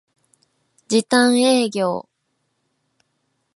[0.87, 2.07] 時短営業